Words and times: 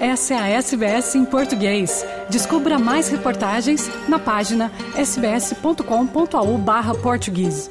Essa 0.00 0.32
é 0.32 0.38
a 0.38 0.48
SBS 0.48 1.14
em 1.14 1.26
português. 1.26 2.06
Descubra 2.30 2.78
mais 2.78 3.10
reportagens 3.10 3.86
na 4.08 4.18
página 4.18 4.72
sbs.com.au/português. 4.96 7.70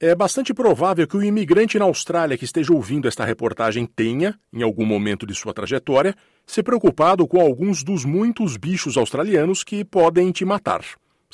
É 0.00 0.12
bastante 0.12 0.52
provável 0.52 1.06
que 1.06 1.16
o 1.16 1.22
imigrante 1.22 1.78
na 1.78 1.84
Austrália 1.84 2.36
que 2.36 2.44
esteja 2.44 2.72
ouvindo 2.72 3.06
esta 3.06 3.24
reportagem 3.24 3.86
tenha, 3.86 4.36
em 4.52 4.64
algum 4.64 4.84
momento 4.84 5.24
de 5.24 5.32
sua 5.32 5.54
trajetória, 5.54 6.16
se 6.44 6.64
preocupado 6.64 7.28
com 7.28 7.40
alguns 7.40 7.84
dos 7.84 8.04
muitos 8.04 8.56
bichos 8.56 8.96
australianos 8.96 9.62
que 9.62 9.84
podem 9.84 10.32
te 10.32 10.44
matar. 10.44 10.82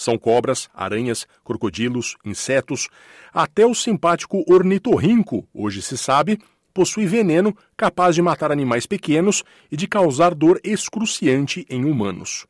São 0.02 0.18
cobras, 0.18 0.68
aranhas, 0.74 1.28
crocodilos, 1.44 2.16
insetos, 2.24 2.88
até 3.32 3.64
o 3.64 3.72
simpático 3.72 4.42
ornitorrinco, 4.48 5.46
hoje 5.54 5.80
se 5.80 5.96
sabe, 5.96 6.40
possui 6.74 7.06
veneno 7.06 7.56
capaz 7.76 8.16
de 8.16 8.20
matar 8.20 8.50
animais 8.50 8.84
pequenos 8.84 9.44
e 9.70 9.76
de 9.76 9.86
causar 9.86 10.34
dor 10.34 10.60
excruciante 10.64 11.64
em 11.70 11.84
humanos. 11.84 12.46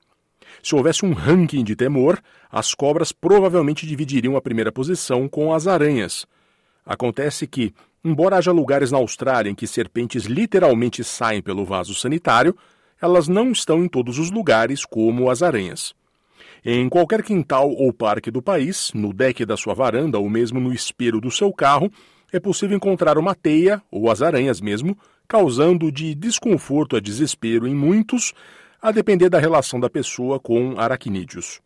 Se 0.62 0.74
houvesse 0.74 1.04
um 1.04 1.12
ranking 1.12 1.62
de 1.62 1.76
temor, 1.76 2.22
as 2.50 2.72
cobras 2.72 3.12
provavelmente 3.12 3.86
dividiriam 3.86 4.34
a 4.34 4.40
primeira 4.40 4.72
posição 4.72 5.28
com 5.28 5.52
as 5.52 5.66
aranhas. 5.66 6.26
Acontece 6.86 7.46
que, 7.46 7.74
embora 8.02 8.38
haja 8.38 8.50
lugares 8.50 8.90
na 8.90 8.96
Austrália 8.96 9.50
em 9.50 9.54
que 9.54 9.66
serpentes 9.66 10.24
literalmente 10.24 11.04
saem 11.04 11.42
pelo 11.42 11.66
vaso 11.66 11.94
sanitário, 11.94 12.56
elas 13.00 13.28
não 13.28 13.52
estão 13.52 13.84
em 13.84 13.88
todos 13.88 14.18
os 14.18 14.30
lugares 14.30 14.86
como 14.86 15.28
as 15.28 15.42
aranhas. 15.42 15.94
Em 16.64 16.88
qualquer 16.88 17.24
quintal 17.24 17.70
ou 17.70 17.92
parque 17.92 18.30
do 18.30 18.40
país, 18.40 18.92
no 18.94 19.12
deck 19.12 19.44
da 19.44 19.56
sua 19.56 19.74
varanda 19.74 20.20
ou 20.20 20.30
mesmo 20.30 20.60
no 20.60 20.72
espelho 20.72 21.20
do 21.20 21.28
seu 21.28 21.52
carro, 21.52 21.90
é 22.32 22.38
possível 22.38 22.76
encontrar 22.76 23.18
uma 23.18 23.34
teia, 23.34 23.82
ou 23.90 24.08
as 24.08 24.22
aranhas 24.22 24.60
mesmo, 24.60 24.96
causando 25.26 25.90
de 25.90 26.14
desconforto 26.14 26.94
a 26.94 27.00
desespero 27.00 27.66
em 27.66 27.74
muitos, 27.74 28.32
a 28.80 28.92
depender 28.92 29.28
da 29.28 29.40
relação 29.40 29.80
da 29.80 29.90
pessoa 29.90 30.38
com 30.38 30.78
aracnídeos. 30.78 31.60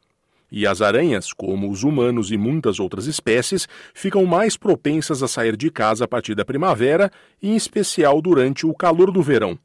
E 0.51 0.67
as 0.67 0.81
aranhas, 0.81 1.31
como 1.31 1.71
os 1.71 1.83
humanos 1.83 2.31
e 2.31 2.39
muitas 2.39 2.81
outras 2.81 3.07
espécies, 3.07 3.69
ficam 3.93 4.25
mais 4.25 4.57
propensas 4.57 5.23
a 5.23 5.29
sair 5.29 5.59
de 5.59 5.71
casa 5.71 6.07
a 6.07 6.09
partir 6.09 6.35
da 6.35 6.45
primavera, 6.45 7.11
em 7.43 7.55
especial 7.55 8.23
durante 8.23 8.65
o 8.65 8.73
calor 8.73 9.11
do 9.11 9.23
verão. 9.23 9.59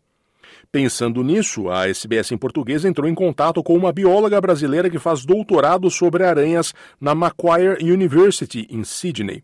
Pensando 0.74 1.22
nisso, 1.22 1.70
a 1.70 1.90
SBS 1.90 2.32
em 2.32 2.38
português 2.38 2.86
entrou 2.86 3.10
em 3.10 3.14
contato 3.14 3.62
com 3.62 3.76
uma 3.76 3.92
bióloga 3.92 4.40
brasileira 4.40 4.90
que 4.90 4.98
faz 4.98 5.26
doutorado 5.26 5.92
sobre 5.92 6.24
aranhas 6.24 6.74
na 6.98 7.14
Macquarie 7.14 7.92
University, 7.92 8.66
em 8.70 8.82
Sydney. 8.86 9.44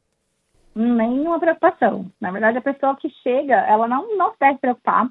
nenhuma 0.74 1.38
preocupação. 1.38 2.06
Na 2.20 2.30
verdade, 2.30 2.58
a 2.58 2.62
pessoa 2.62 2.96
que 2.96 3.08
chega, 3.22 3.54
ela 3.54 3.86
não, 3.86 4.16
não 4.16 4.32
deve 4.38 4.54
se 4.54 4.60
preocupar. 4.60 5.08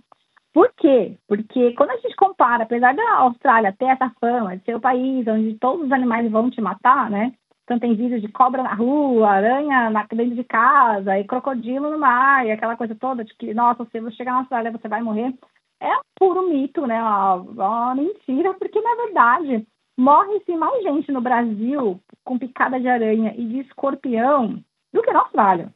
Por 0.54 0.72
quê? 0.76 1.18
Porque 1.28 1.74
quando 1.74 1.92
a 1.92 1.98
gente 1.98 2.16
compara, 2.16 2.64
apesar 2.64 2.94
da 2.94 3.14
Austrália 3.18 3.74
ter 3.78 3.86
essa 3.86 4.12
fama 4.20 4.58
de 4.58 4.64
ser 4.66 4.76
o 4.76 4.82
país 4.82 5.26
onde 5.28 5.56
todos 5.56 5.86
os 5.86 5.92
animais 5.92 6.30
vão 6.30 6.50
te 6.50 6.60
matar, 6.60 7.10
né? 7.10 7.34
Então 7.64 7.80
tem 7.80 7.96
vídeos 7.96 8.22
de 8.22 8.28
cobra 8.28 8.62
na 8.64 8.74
rua, 8.74 9.30
aranha 9.30 9.90
na, 9.90 10.06
dentro 10.12 10.36
de 10.36 10.44
casa, 10.44 11.18
e 11.18 11.24
crocodilo 11.24 11.90
no 11.90 11.98
mar, 11.98 12.46
e 12.46 12.52
aquela 12.52 12.76
coisa 12.76 12.94
toda 12.96 13.24
de 13.24 13.34
que, 13.36 13.54
nossa, 13.54 13.86
se 13.86 14.00
você 14.02 14.16
chegar 14.18 14.34
na 14.34 14.40
Austrália 14.40 14.72
você 14.72 14.88
vai 14.90 15.02
morrer. 15.02 15.34
É 15.80 15.96
um 15.96 16.02
puro 16.16 16.50
mito, 16.50 16.86
né? 16.86 17.02
Uma, 17.02 17.36
uma 17.36 17.96
mentira, 17.96 18.54
porque 18.56 18.80
na 18.82 18.96
verdade 18.96 19.66
morre-se 19.98 20.56
mais 20.58 20.84
gente 20.84 21.12
no 21.12 21.22
Brasil 21.22 22.00
com 22.26 22.38
picada 22.38 22.80
de 22.80 22.90
aranha 22.90 23.34
e 23.38 23.46
de 23.46 23.60
escorpião 23.60 24.62
do 24.94 25.02
que 25.02 25.12
na 25.12 25.19
Austrália. 25.19 25.74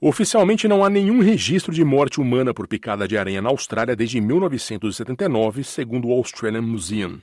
Oficialmente 0.00 0.68
não 0.68 0.84
há 0.84 0.90
nenhum 0.90 1.20
registro 1.20 1.72
de 1.72 1.82
morte 1.82 2.20
humana 2.20 2.52
por 2.52 2.68
picada 2.68 3.08
de 3.08 3.16
aranha 3.16 3.40
na 3.40 3.48
Austrália 3.48 3.96
desde 3.96 4.20
1979, 4.20 5.64
segundo 5.64 6.08
o 6.08 6.12
Australian 6.12 6.62
Museum. 6.62 7.18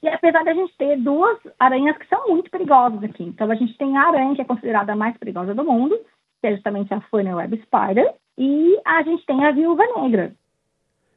E 0.00 0.08
apesar 0.08 0.44
de 0.44 0.50
a 0.50 0.54
gente 0.54 0.72
ter 0.76 0.96
duas 0.98 1.38
aranhas 1.58 1.98
que 1.98 2.06
são 2.06 2.28
muito 2.28 2.50
perigosas 2.50 3.02
aqui. 3.02 3.24
Então 3.24 3.50
a 3.50 3.54
gente 3.56 3.76
tem 3.76 3.96
a 3.96 4.08
aranha 4.08 4.34
que 4.34 4.42
é 4.42 4.44
considerada 4.44 4.92
a 4.92 4.96
mais 4.96 5.16
perigosa 5.16 5.54
do 5.54 5.64
mundo, 5.64 5.98
que 6.40 6.46
é 6.46 6.52
justamente 6.52 6.94
a 6.94 7.00
Funnel 7.00 7.36
Web 7.36 7.60
Spider, 7.62 8.14
e 8.38 8.78
a 8.84 9.02
gente 9.02 9.26
tem 9.26 9.44
a 9.44 9.50
viúva 9.50 9.82
negra. 9.96 10.32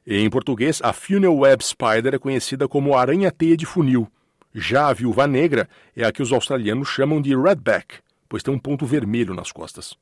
Em 0.05 0.29
português, 0.29 0.81
a 0.81 0.93
Funnel 0.93 1.37
Web 1.37 1.63
Spider 1.63 2.15
é 2.15 2.19
conhecida 2.19 2.67
como 2.67 2.95
aranha-teia 2.95 3.57
de 3.57 3.65
funil. 3.65 4.07
Já 4.55 4.87
a 4.87 4.93
viúva 4.93 5.27
negra 5.27 5.67
é 5.95 6.05
a 6.05 6.11
que 6.11 6.21
os 6.21 6.31
australianos 6.31 6.87
chamam 6.87 7.21
de 7.21 7.35
redback, 7.35 7.99
pois 8.29 8.43
tem 8.43 8.53
um 8.53 8.59
ponto 8.59 8.85
vermelho 8.85 9.33
nas 9.33 9.51
costas. 9.51 9.97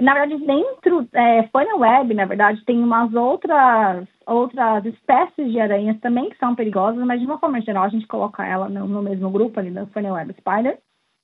Na 0.00 0.14
verdade, 0.14 0.44
dentro, 0.44 1.08
é, 1.12 1.46
Funnel 1.48 1.78
Web, 1.78 2.14
na 2.14 2.24
verdade, 2.24 2.64
tem 2.64 2.82
umas 2.82 3.14
outras, 3.14 4.08
outras 4.26 4.84
espécies 4.84 5.52
de 5.52 5.60
aranhas 5.60 6.00
também 6.00 6.30
que 6.30 6.38
são 6.38 6.54
perigosas, 6.54 7.04
mas 7.04 7.20
de 7.20 7.26
uma 7.26 7.38
forma 7.38 7.60
geral 7.60 7.84
a 7.84 7.88
gente 7.88 8.06
coloca 8.06 8.44
ela 8.44 8.68
no, 8.68 8.88
no 8.88 9.02
mesmo 9.02 9.30
grupo 9.30 9.60
ali 9.60 9.70
da 9.70 9.86
Funnel 9.86 10.14
Web 10.14 10.34
Spider. 10.38 10.78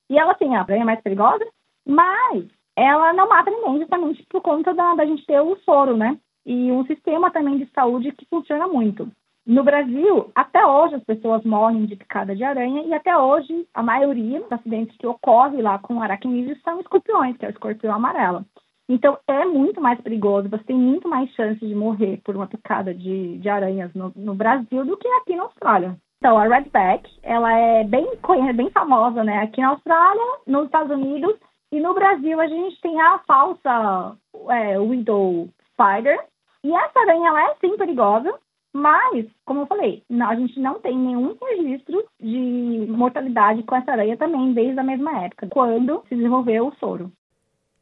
E 0.09 0.17
ela 0.17 0.33
tem 0.33 0.55
a 0.55 0.61
aranha 0.61 0.85
mais 0.85 1.01
perigosa, 1.01 1.45
mas 1.85 2.45
ela 2.75 3.11
não 3.11 3.27
mata 3.27 3.51
ninguém 3.51 3.79
justamente 3.79 4.25
por 4.29 4.41
conta 4.41 4.73
da, 4.73 4.95
da 4.95 5.05
gente 5.05 5.25
ter 5.25 5.41
o 5.41 5.57
soro, 5.65 5.97
né? 5.97 6.17
E 6.45 6.71
um 6.71 6.85
sistema 6.85 7.29
também 7.31 7.57
de 7.57 7.69
saúde 7.73 8.11
que 8.13 8.25
funciona 8.29 8.67
muito. 8.67 9.11
No 9.49 9.63
Brasil, 9.63 10.29
até 10.35 10.63
hoje 10.63 10.93
as 10.93 11.03
pessoas 11.03 11.43
morrem 11.43 11.87
de 11.87 11.95
picada 11.95 12.35
de 12.35 12.43
aranha 12.43 12.83
e 12.83 12.93
até 12.93 13.17
hoje 13.17 13.67
a 13.73 13.81
maioria 13.81 14.41
dos 14.41 14.51
acidentes 14.51 14.95
que 14.95 15.07
ocorrem 15.07 15.63
lá 15.63 15.79
com 15.79 16.03
aracnídeos 16.03 16.61
são 16.61 16.79
escorpiões, 16.79 17.35
que 17.35 17.45
é 17.45 17.47
o 17.47 17.51
escorpião 17.51 17.95
amarelo. 17.95 18.45
Então 18.87 19.17
é 19.27 19.45
muito 19.45 19.81
mais 19.81 19.99
perigoso, 20.01 20.47
você 20.47 20.63
tem 20.65 20.75
muito 20.75 21.09
mais 21.09 21.31
chances 21.31 21.67
de 21.67 21.73
morrer 21.73 22.21
por 22.23 22.35
uma 22.35 22.45
picada 22.45 22.93
de, 22.93 23.39
de 23.39 23.49
aranhas 23.49 23.91
no, 23.95 24.13
no 24.15 24.35
Brasil 24.35 24.85
do 24.85 24.95
que 24.95 25.07
aqui 25.07 25.35
na 25.35 25.45
Austrália. 25.45 25.97
Então, 26.19 26.37
a 26.37 26.43
Redback, 26.47 27.09
ela 27.23 27.51
é 27.51 27.83
bem, 27.85 28.07
bem 28.53 28.69
famosa, 28.69 29.23
né? 29.23 29.39
Aqui 29.39 29.61
na 29.61 29.69
Austrália, 29.69 30.25
nos 30.45 30.65
Estados 30.65 30.91
Unidos 30.91 31.35
e 31.71 31.79
no 31.79 31.95
Brasil 31.95 32.39
a 32.39 32.45
gente 32.45 32.79
tem 32.81 33.01
a 33.01 33.17
falsa 33.25 34.15
é, 34.49 34.77
Widow 34.77 35.49
Spider. 35.71 36.19
E 36.63 36.71
essa 36.71 36.99
aranha, 36.99 37.29
ela 37.29 37.49
é 37.49 37.55
sim 37.61 37.75
perigosa, 37.77 38.37
mas, 38.79 39.25
como 39.45 39.61
eu 39.61 39.67
falei, 39.67 40.01
a 40.21 40.35
gente 40.35 40.57
não 40.59 40.79
tem 40.79 40.97
nenhum 40.97 41.35
registro 41.41 42.05
de 42.19 42.85
mortalidade 42.89 43.61
com 43.63 43.75
essa 43.75 43.91
aranha 43.91 44.15
também 44.15 44.53
desde 44.53 44.79
a 44.79 44.83
mesma 44.83 45.25
época, 45.25 45.47
quando 45.49 46.01
se 46.07 46.15
desenvolveu 46.15 46.67
o 46.67 46.75
soro. 46.75 47.11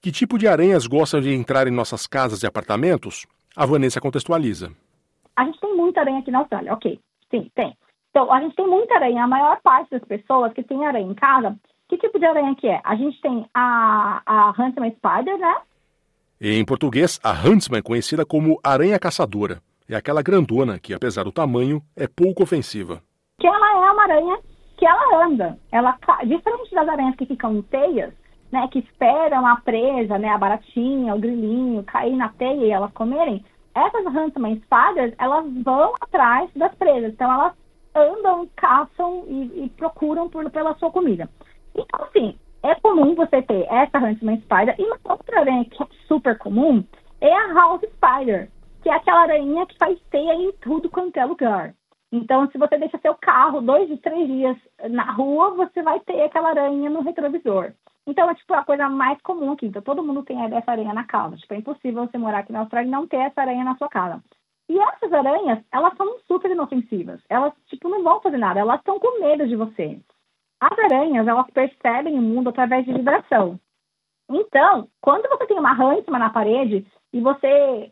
Que 0.01 0.11
tipo 0.11 0.37
de 0.37 0.47
aranhas 0.47 0.87
gostam 0.87 1.21
de 1.21 1.31
entrar 1.33 1.67
em 1.67 1.71
nossas 1.71 2.07
casas 2.07 2.41
e 2.41 2.47
apartamentos? 2.47 3.27
A 3.55 3.65
Vanessa 3.65 4.01
contextualiza. 4.01 4.71
A 5.35 5.45
gente 5.45 5.59
tem 5.59 5.75
muita 5.75 6.01
aranha 6.01 6.19
aqui 6.19 6.31
na 6.31 6.39
Austrália, 6.39 6.73
ok. 6.73 6.99
Sim, 7.29 7.51
tem. 7.53 7.77
Então, 8.09 8.33
a 8.33 8.41
gente 8.41 8.55
tem 8.55 8.67
muita 8.67 8.95
aranha. 8.95 9.23
A 9.23 9.27
maior 9.27 9.61
parte 9.61 9.91
das 9.91 10.03
pessoas 10.03 10.51
que 10.53 10.63
tem 10.63 10.83
aranha 10.85 11.05
em 11.05 11.13
casa 11.13 11.55
Que 11.87 11.97
tipo 11.97 12.17
de 12.17 12.25
aranha 12.25 12.55
que 12.55 12.67
é? 12.67 12.81
A 12.83 12.95
gente 12.95 13.21
tem 13.21 13.45
a, 13.53 14.21
a 14.25 14.49
Huntsman 14.49 14.91
Spider, 14.91 15.37
né? 15.37 15.55
Em 16.41 16.65
português, 16.65 17.19
a 17.23 17.31
Huntsman 17.31 17.79
é 17.79 17.83
conhecida 17.83 18.25
como 18.25 18.59
aranha 18.63 18.99
caçadora. 18.99 19.61
É 19.89 19.95
aquela 19.95 20.21
grandona 20.21 20.77
que, 20.77 20.93
apesar 20.93 21.23
do 21.23 21.31
tamanho, 21.31 21.81
é 21.95 22.07
pouco 22.07 22.43
ofensiva. 22.43 23.01
Que 23.39 23.47
ela 23.47 23.87
é 23.87 23.91
uma 23.91 24.03
aranha 24.03 24.37
que 24.77 24.85
ela 24.85 25.25
anda. 25.25 25.57
Ela, 25.71 25.97
diferente 26.25 26.75
das 26.75 26.89
aranhas 26.89 27.15
que 27.15 27.25
ficam 27.25 27.55
em 27.55 27.61
teias, 27.61 28.13
né, 28.51 28.67
que 28.69 28.79
esperam 28.79 29.47
a 29.47 29.55
presa, 29.61 30.17
né, 30.17 30.27
a 30.27 30.37
baratinha, 30.37 31.15
o 31.15 31.19
grilinho, 31.19 31.83
cair 31.85 32.17
na 32.17 32.27
teia 32.29 32.65
e 32.65 32.69
elas 32.69 32.91
comerem, 32.91 33.45
essas 33.73 34.05
Huntsman 34.05 34.61
Spiders, 34.61 35.13
elas 35.17 35.45
vão 35.63 35.93
atrás 36.01 36.49
das 36.53 36.75
presas. 36.75 37.13
Então, 37.13 37.31
elas 37.31 37.53
andam, 37.95 38.49
caçam 38.57 39.23
e, 39.29 39.63
e 39.63 39.69
procuram 39.77 40.29
por, 40.29 40.49
pela 40.51 40.75
sua 40.75 40.91
comida. 40.91 41.29
Então, 41.73 42.05
assim, 42.05 42.37
é 42.61 42.75
comum 42.75 43.15
você 43.15 43.41
ter 43.41 43.65
essa 43.71 43.99
Huntsman 43.99 44.41
Spider 44.41 44.75
e 44.77 44.83
uma 44.83 44.99
outra 45.05 45.39
aranha 45.39 45.63
que 45.63 45.81
é 45.81 45.87
super 46.09 46.37
comum 46.37 46.83
é 47.21 47.33
a 47.33 47.53
House 47.53 47.81
Spider, 47.81 48.49
que 48.87 48.91
é 48.91 48.95
aquela 48.95 49.23
aranha 49.23 49.65
que 49.65 49.77
faz 49.77 49.99
teia 50.09 50.33
em 50.33 50.49
tudo 50.61 50.89
quanto 50.89 51.17
é 51.17 51.25
lugar. 51.25 51.75
Então, 52.09 52.49
se 52.49 52.57
você 52.57 52.77
deixa 52.77 52.97
seu 52.99 53.13
carro 53.15 53.59
dois, 53.59 53.89
três 53.99 54.25
dias 54.25 54.57
na 54.89 55.11
rua, 55.11 55.49
você 55.55 55.81
vai 55.81 55.99
ter 55.99 56.21
aquela 56.21 56.51
aranha 56.51 56.89
no 56.89 57.01
retrovisor. 57.01 57.73
Então, 58.07 58.29
é 58.29 58.35
tipo 58.35 58.53
a 58.53 58.63
coisa 58.63 58.87
mais 58.87 59.21
comum 59.23 59.51
aqui. 59.51 59.65
Então, 59.65 59.81
todo 59.81 60.01
mundo 60.01 60.23
tem 60.23 60.41
essa 60.55 60.71
aranha 60.71 60.93
na 60.93 61.03
casa. 61.03 61.35
Tipo, 61.35 61.53
é 61.53 61.57
impossível 61.57 62.07
você 62.07 62.17
morar 62.17 62.39
aqui 62.39 62.53
na 62.53 62.59
Austrália 62.59 62.87
e 62.87 62.91
não 62.91 63.05
ter 63.05 63.17
essa 63.17 63.41
aranha 63.41 63.65
na 63.65 63.75
sua 63.75 63.89
casa. 63.89 64.23
E 64.69 64.79
essas 64.79 65.11
aranhas, 65.11 65.59
elas 65.69 65.93
são 65.97 66.19
super 66.19 66.49
inofensivas. 66.49 67.19
Elas, 67.27 67.51
tipo, 67.65 67.89
não 67.89 68.01
vão 68.01 68.21
fazer 68.21 68.37
nada. 68.37 68.61
Elas 68.61 68.79
estão 68.79 69.01
com 69.01 69.19
medo 69.19 69.45
de 69.45 69.57
você. 69.57 69.99
As 70.61 70.79
aranhas, 70.79 71.27
elas 71.27 71.51
percebem 71.51 72.17
o 72.17 72.21
mundo 72.21 72.51
através 72.51 72.85
de 72.85 72.93
vibração. 72.93 73.59
Então, 74.29 74.87
quando 75.01 75.27
você 75.27 75.45
tem 75.45 75.59
uma 75.59 75.73
rã 75.73 75.95
em 75.95 76.03
cima 76.05 76.17
na 76.17 76.29
parede 76.29 76.87
e 77.11 77.19
você 77.19 77.91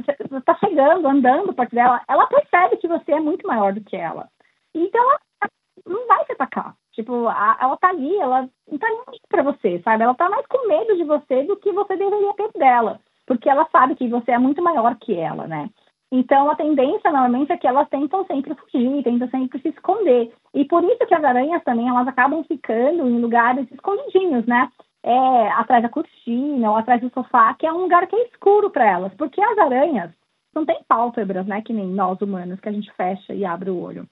está 0.00 0.54
chegando, 0.56 1.06
andando 1.08 1.54
perto 1.54 1.74
dela, 1.74 2.02
ela 2.08 2.26
percebe 2.26 2.76
que 2.76 2.88
você 2.88 3.12
é 3.12 3.20
muito 3.20 3.46
maior 3.46 3.72
do 3.72 3.80
que 3.80 3.96
ela. 3.96 4.28
Então, 4.74 5.02
ela 5.02 5.50
não 5.86 6.06
vai 6.06 6.24
te 6.24 6.32
atacar. 6.32 6.74
Tipo, 6.92 7.28
a, 7.28 7.58
ela 7.60 7.76
tá 7.76 7.88
ali, 7.88 8.16
ela 8.16 8.48
não 8.70 8.78
tá 8.78 8.88
nem 8.88 9.20
pra 9.28 9.42
você, 9.42 9.80
sabe? 9.82 10.04
Ela 10.04 10.14
tá 10.14 10.28
mais 10.28 10.46
com 10.46 10.68
medo 10.68 10.96
de 10.96 11.04
você 11.04 11.42
do 11.44 11.56
que 11.56 11.72
você 11.72 11.96
deveria 11.96 12.34
ter 12.34 12.50
dela. 12.56 13.00
Porque 13.26 13.48
ela 13.48 13.66
sabe 13.72 13.94
que 13.94 14.08
você 14.08 14.32
é 14.32 14.38
muito 14.38 14.62
maior 14.62 14.96
que 14.96 15.14
ela, 15.14 15.46
né? 15.46 15.68
Então, 16.12 16.48
a 16.48 16.54
tendência, 16.54 17.10
normalmente, 17.10 17.50
é 17.50 17.56
que 17.56 17.66
elas 17.66 17.88
tentam 17.88 18.24
sempre 18.26 18.54
fugir, 18.54 19.02
tentam 19.02 19.28
sempre 19.30 19.60
se 19.60 19.68
esconder. 19.70 20.32
E 20.52 20.64
por 20.64 20.84
isso 20.84 21.04
que 21.06 21.14
as 21.14 21.24
aranhas 21.24 21.64
também, 21.64 21.88
elas 21.88 22.06
acabam 22.06 22.44
ficando 22.44 23.08
em 23.08 23.20
lugares 23.20 23.66
escondidinhos, 23.72 24.46
né? 24.46 24.70
É, 25.06 25.48
atrás 25.52 25.82
da 25.82 25.90
cortina 25.90 26.70
ou 26.70 26.76
atrás 26.76 27.00
do 27.00 27.10
sofá, 27.10 27.52
que 27.54 27.66
é 27.66 27.72
um 27.72 27.82
lugar 27.82 28.06
que 28.06 28.16
é 28.16 28.26
escuro 28.28 28.70
para 28.70 28.90
elas. 28.90 29.12
Porque 29.14 29.40
as 29.40 29.58
aranhas 29.58 30.10
não 30.54 30.64
têm 30.64 30.82
pálpebras, 30.88 31.46
né? 31.46 31.60
Que 31.60 31.72
nem 31.72 31.86
nós 31.86 32.20
humanos, 32.22 32.58
que 32.60 32.68
a 32.68 32.72
gente 32.72 32.90
fecha 32.92 33.34
e 33.34 33.44
abre 33.44 33.70
o 33.70 33.78
olho. 33.78 34.08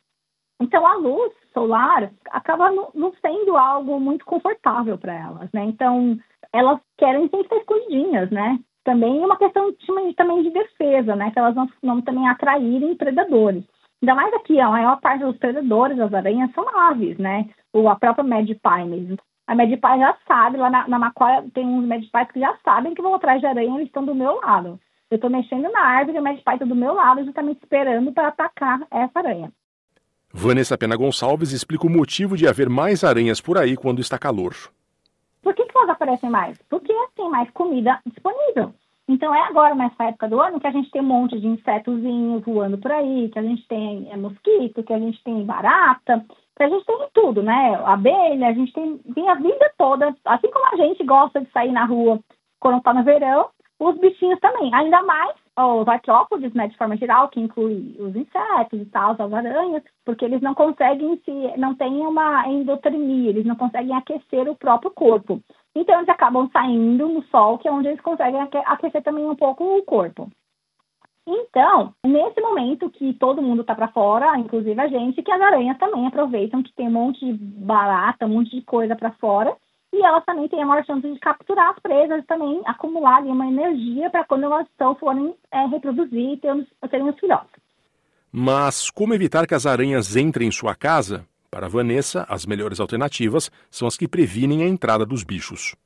Então, 0.60 0.86
a 0.86 0.94
luz 0.94 1.32
solar 1.52 2.10
acaba 2.30 2.70
não 2.94 3.12
sendo 3.20 3.56
algo 3.56 3.98
muito 3.98 4.24
confortável 4.24 4.96
para 4.98 5.14
elas, 5.14 5.50
né? 5.52 5.64
Então, 5.64 6.18
elas 6.52 6.80
querem 6.98 7.22
sempre 7.22 7.40
estar 7.40 7.56
escondidinhas, 7.56 8.30
né? 8.30 8.58
Também 8.84 9.22
é 9.22 9.26
uma 9.26 9.36
questão 9.36 9.72
de, 9.72 10.14
também 10.14 10.42
de 10.42 10.50
defesa, 10.50 11.16
né? 11.16 11.30
Que 11.30 11.38
elas 11.38 11.54
não, 11.54 11.68
não 11.82 12.02
também 12.02 12.28
atraírem 12.28 12.94
predadores. 12.96 13.64
Ainda 14.02 14.14
mais 14.14 14.34
aqui, 14.34 14.60
a 14.60 14.68
maior 14.68 15.00
parte 15.00 15.24
dos 15.24 15.36
predadores 15.36 15.96
das 15.96 16.12
aranhas 16.12 16.52
são 16.52 16.68
aves, 16.76 17.16
né? 17.18 17.48
Ou 17.72 17.88
a 17.88 17.96
própria 17.96 18.24
Magpie 18.24 18.84
mesmo. 18.86 19.16
A 19.46 19.54
Magpie 19.54 19.98
já 19.98 20.16
sabe, 20.26 20.56
lá 20.56 20.70
na, 20.70 20.88
na 20.88 20.98
Macóia 20.98 21.44
tem 21.52 21.66
uns 21.66 21.86
Magpies 21.86 22.32
que 22.32 22.40
já 22.40 22.56
sabem 22.64 22.94
que 22.94 23.02
vão 23.02 23.14
atrás 23.14 23.40
de 23.40 23.46
aranha, 23.46 23.74
eles 23.74 23.86
estão 23.86 24.04
do 24.04 24.14
meu 24.14 24.40
lado. 24.40 24.80
Eu 25.10 25.16
estou 25.16 25.28
mexendo 25.28 25.70
na 25.70 25.80
árvore, 25.80 26.18
o 26.18 26.22
Magpie 26.22 26.54
está 26.54 26.64
do 26.64 26.74
meu 26.74 26.94
lado, 26.94 27.24
justamente 27.24 27.58
esperando 27.62 28.12
para 28.12 28.28
atacar 28.28 28.80
essa 28.90 29.18
aranha. 29.18 29.52
Vanessa 30.32 30.78
Pena 30.78 30.96
Gonçalves 30.96 31.52
explica 31.52 31.86
o 31.86 31.90
motivo 31.90 32.36
de 32.36 32.48
haver 32.48 32.70
mais 32.70 33.04
aranhas 33.04 33.40
por 33.40 33.58
aí 33.58 33.76
quando 33.76 34.00
está 34.00 34.18
calor. 34.18 34.54
Por 35.42 35.54
que, 35.54 35.66
que 35.66 35.76
elas 35.76 35.90
aparecem 35.90 36.30
mais? 36.30 36.56
Porque 36.70 36.94
tem 37.14 37.28
mais 37.28 37.50
comida 37.50 38.00
disponível. 38.06 38.72
Então 39.06 39.34
é 39.34 39.40
agora, 39.42 39.74
nessa 39.74 40.04
época 40.04 40.28
do 40.28 40.40
ano, 40.40 40.58
que 40.58 40.66
a 40.66 40.70
gente 40.70 40.90
tem 40.90 41.02
um 41.02 41.06
monte 41.06 41.38
de 41.38 41.46
insetozinhos 41.46 42.42
voando 42.42 42.78
por 42.78 42.90
aí, 42.90 43.28
que 43.30 43.38
a 43.38 43.42
gente 43.42 43.66
tem 43.66 44.08
é, 44.10 44.16
mosquito, 44.16 44.82
que 44.82 44.92
a 44.92 44.98
gente 44.98 45.22
tem 45.22 45.44
barata, 45.44 46.24
que 46.56 46.62
a 46.62 46.68
gente 46.68 46.84
tem 46.84 47.08
tudo, 47.12 47.42
né? 47.42 47.80
Abelha, 47.84 48.48
a 48.48 48.52
gente 48.52 48.72
tem, 48.72 48.98
tem 48.98 49.28
a 49.28 49.34
vida 49.34 49.72
toda. 49.78 50.14
Assim 50.24 50.50
como 50.50 50.66
a 50.66 50.76
gente 50.76 51.04
gosta 51.04 51.40
de 51.40 51.50
sair 51.50 51.72
na 51.72 51.84
rua 51.84 52.20
quando 52.60 52.78
está 52.78 52.94
no 52.94 53.02
verão, 53.02 53.48
os 53.78 53.98
bichinhos 53.98 54.38
também. 54.40 54.72
Ainda 54.74 55.02
mais 55.02 55.34
os 55.58 55.86
artrópodes, 55.86 56.52
né, 56.54 56.68
de 56.68 56.76
forma 56.76 56.96
geral, 56.96 57.28
que 57.28 57.40
inclui 57.40 57.94
os 57.98 58.16
insetos 58.16 58.80
e 58.80 58.86
tal, 58.86 59.12
as 59.12 59.32
aranhas, 59.32 59.82
porque 60.04 60.24
eles 60.24 60.40
não 60.40 60.54
conseguem 60.54 61.20
se, 61.24 61.58
não 61.58 61.74
têm 61.74 62.06
uma 62.06 62.48
endotermia, 62.48 63.30
eles 63.30 63.44
não 63.44 63.56
conseguem 63.56 63.94
aquecer 63.94 64.48
o 64.48 64.56
próprio 64.56 64.90
corpo. 64.92 65.42
Então 65.74 65.96
eles 65.96 66.08
acabam 66.08 66.48
saindo 66.52 67.08
no 67.08 67.22
sol, 67.24 67.58
que 67.58 67.68
é 67.68 67.72
onde 67.72 67.88
eles 67.88 68.00
conseguem 68.00 68.40
aquecer 68.40 69.02
também 69.02 69.26
um 69.26 69.36
pouco 69.36 69.64
o 69.64 69.82
corpo. 69.82 70.30
Então, 71.26 71.94
nesse 72.04 72.40
momento 72.40 72.90
que 72.90 73.14
todo 73.14 73.42
mundo 73.42 73.62
tá 73.62 73.74
para 73.74 73.88
fora, 73.88 74.36
inclusive 74.38 74.80
a 74.80 74.88
gente, 74.88 75.22
que 75.22 75.30
as 75.30 75.40
aranhas 75.40 75.78
também 75.78 76.06
aproveitam 76.06 76.62
que 76.62 76.72
tem 76.72 76.88
um 76.88 76.92
monte 76.92 77.24
de 77.24 77.32
barata, 77.32 78.26
um 78.26 78.30
monte 78.30 78.50
de 78.56 78.62
coisa 78.62 78.96
para 78.96 79.12
fora, 79.12 79.56
e 79.92 80.02
elas 80.04 80.24
também 80.24 80.48
têm 80.48 80.62
a 80.62 80.66
maior 80.66 80.84
chance 80.84 81.06
de 81.06 81.18
capturar 81.20 81.70
as 81.70 81.78
presas 81.78 82.24
também, 82.26 82.60
acumular 82.64 83.22
uma 83.22 83.46
energia 83.46 84.10
para 84.10 84.24
quando 84.24 84.44
elas 84.44 84.66
estão 84.66 84.94
forem 84.96 85.34
é, 85.52 85.66
reproduzir 85.66 86.32
e 86.32 86.36
terem, 86.38 86.66
terem 86.90 87.08
os 87.08 87.18
filhotes. 87.18 87.62
Mas 88.32 88.90
como 88.90 89.14
evitar 89.14 89.46
que 89.46 89.54
as 89.54 89.66
aranhas 89.66 90.16
entrem 90.16 90.48
em 90.48 90.52
sua 90.52 90.74
casa? 90.74 91.26
Para 91.50 91.68
Vanessa, 91.68 92.24
as 92.30 92.46
melhores 92.46 92.80
alternativas 92.80 93.50
são 93.70 93.86
as 93.86 93.96
que 93.96 94.08
previnem 94.08 94.62
a 94.62 94.68
entrada 94.68 95.04
dos 95.04 95.22
bichos. 95.22 95.76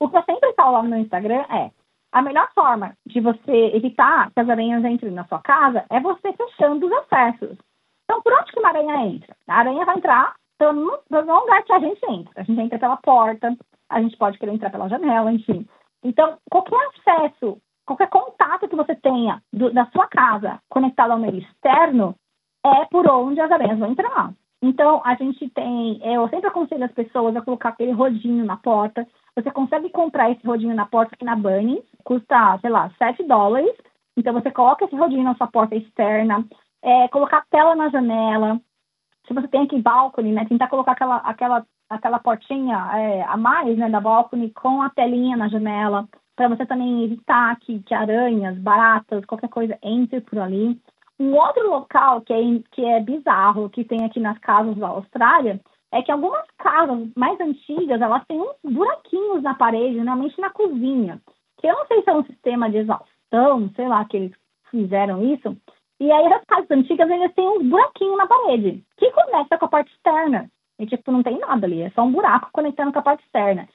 O 0.00 0.08
que 0.08 0.16
eu 0.16 0.22
sempre 0.24 0.52
falo 0.54 0.72
lá 0.72 0.82
no 0.82 0.98
Instagram 0.98 1.44
é 1.48 1.70
a 2.16 2.22
melhor 2.22 2.48
forma 2.54 2.94
de 3.04 3.20
você 3.20 3.72
evitar 3.74 4.30
que 4.30 4.40
as 4.40 4.48
aranhas 4.48 4.82
entrem 4.86 5.12
na 5.12 5.26
sua 5.26 5.38
casa 5.38 5.84
é 5.90 6.00
você 6.00 6.32
fechando 6.32 6.86
os 6.86 6.92
acessos. 6.92 7.58
Então, 8.04 8.22
por 8.22 8.32
onde 8.32 8.52
que 8.52 8.58
uma 8.58 8.70
aranha 8.70 9.06
entra? 9.06 9.36
A 9.46 9.58
aranha 9.58 9.84
vai 9.84 9.98
entrar 9.98 10.34
no, 10.58 10.98
no 11.10 11.40
lugar 11.40 11.62
que 11.64 11.74
a 11.74 11.78
gente 11.78 12.00
entra. 12.08 12.32
A 12.34 12.42
gente 12.42 12.58
entra 12.58 12.78
pela 12.78 12.96
porta, 12.96 13.54
a 13.90 14.00
gente 14.00 14.16
pode 14.16 14.38
querer 14.38 14.54
entrar 14.54 14.70
pela 14.70 14.88
janela, 14.88 15.30
enfim. 15.30 15.68
Então, 16.02 16.38
qualquer 16.50 16.88
acesso, 16.96 17.58
qualquer 17.84 18.08
contato 18.08 18.66
que 18.66 18.76
você 18.76 18.94
tenha 18.94 19.42
do, 19.52 19.70
da 19.70 19.84
sua 19.90 20.06
casa 20.06 20.58
conectado 20.70 21.10
ao 21.10 21.18
meio 21.18 21.36
externo 21.36 22.14
é 22.64 22.86
por 22.86 23.06
onde 23.10 23.42
as 23.42 23.50
aranhas 23.50 23.78
vão 23.78 23.90
entrar. 23.90 24.32
Então, 24.62 25.02
a 25.04 25.14
gente 25.16 25.50
tem, 25.50 26.00
eu 26.02 26.26
sempre 26.30 26.48
aconselho 26.48 26.84
as 26.84 26.92
pessoas 26.92 27.36
a 27.36 27.42
colocar 27.42 27.68
aquele 27.68 27.92
rodinho 27.92 28.42
na 28.42 28.56
porta. 28.56 29.06
Você 29.34 29.50
consegue 29.50 29.90
comprar 29.90 30.30
esse 30.30 30.46
rodinho 30.46 30.74
na 30.74 30.86
porta 30.86 31.14
aqui 31.14 31.26
na 31.26 31.36
Bunny, 31.36 31.82
custa, 32.06 32.58
sei 32.60 32.70
lá, 32.70 32.90
7 32.96 33.24
dólares. 33.24 33.74
Então, 34.16 34.32
você 34.32 34.50
coloca 34.50 34.84
esse 34.84 34.96
rodinho 34.96 35.24
na 35.24 35.34
sua 35.34 35.48
porta 35.48 35.74
externa, 35.74 36.46
é, 36.82 37.08
colocar 37.08 37.44
tela 37.50 37.74
na 37.74 37.90
janela, 37.90 38.60
se 39.26 39.34
você 39.34 39.48
tem 39.48 39.62
aqui 39.62 39.82
balcone, 39.82 40.32
né, 40.32 40.44
tentar 40.48 40.68
colocar 40.68 40.92
aquela, 40.92 41.16
aquela, 41.16 41.66
aquela 41.90 42.18
portinha 42.20 42.76
é, 42.94 43.22
a 43.24 43.36
mais, 43.36 43.76
né, 43.76 43.90
da 43.90 44.00
balcone 44.00 44.50
com 44.52 44.80
a 44.80 44.88
telinha 44.88 45.36
na 45.36 45.48
janela, 45.48 46.08
para 46.36 46.48
você 46.48 46.64
também 46.64 47.02
evitar 47.02 47.58
que, 47.60 47.80
que 47.80 47.92
aranhas, 47.92 48.56
baratas, 48.58 49.24
qualquer 49.24 49.48
coisa 49.48 49.76
entre 49.82 50.20
por 50.20 50.38
ali. 50.38 50.80
Um 51.18 51.34
outro 51.34 51.68
local 51.68 52.20
que 52.20 52.32
é, 52.32 52.38
que 52.70 52.84
é 52.84 53.00
bizarro, 53.00 53.70
que 53.70 53.84
tem 53.84 54.04
aqui 54.04 54.20
nas 54.20 54.38
casas 54.38 54.76
da 54.76 54.88
Austrália, 54.88 55.60
é 55.90 56.02
que 56.02 56.12
algumas 56.12 56.46
casas 56.58 57.08
mais 57.16 57.40
antigas, 57.40 58.00
elas 58.00 58.24
têm 58.26 58.40
uns 58.40 58.56
buraquinhos 58.62 59.42
na 59.42 59.54
parede, 59.54 59.96
normalmente 59.96 60.40
na 60.40 60.50
cozinha, 60.50 61.20
que 61.58 61.66
eu 61.66 61.74
não 61.74 61.86
sei 61.86 62.02
se 62.02 62.10
é 62.10 62.14
um 62.14 62.24
sistema 62.24 62.70
de 62.70 62.78
exaustão, 62.78 63.70
sei 63.74 63.88
lá, 63.88 64.04
que 64.04 64.16
eles 64.16 64.32
fizeram 64.70 65.24
isso, 65.24 65.56
e 65.98 66.12
aí 66.12 66.32
as 66.32 66.44
casas 66.44 66.70
antigas, 66.70 67.08
eles 67.08 67.32
têm 67.34 67.48
um 67.48 67.68
buraquinho 67.68 68.16
na 68.16 68.26
parede, 68.26 68.84
que 68.96 69.10
conecta 69.12 69.56
com 69.58 69.64
a 69.64 69.68
parte 69.68 69.92
externa. 69.92 70.50
E, 70.78 70.86
tipo, 70.86 71.10
não 71.10 71.22
tem 71.22 71.38
nada 71.38 71.66
ali, 71.66 71.82
é 71.82 71.90
só 71.90 72.02
um 72.02 72.12
buraco 72.12 72.50
conectando 72.52 72.92
com 72.92 72.98
a 72.98 73.02
parte 73.02 73.24
externa. 73.24 73.66